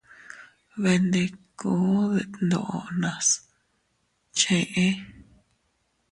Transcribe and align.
Beendikuu 0.81 1.97
ddeetdoo 2.11 2.79
nas 3.01 3.27
chee. 4.37 4.89